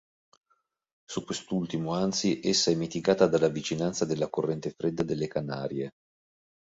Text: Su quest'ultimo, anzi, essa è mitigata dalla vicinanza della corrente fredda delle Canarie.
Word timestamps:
Su 1.07 1.23
quest'ultimo, 1.23 1.93
anzi, 1.93 2.39
essa 2.43 2.71
è 2.71 2.75
mitigata 2.75 3.27
dalla 3.27 3.49
vicinanza 3.49 4.03
della 4.03 4.31
corrente 4.31 4.71
fredda 4.75 5.03
delle 5.03 5.27
Canarie. 5.27 5.91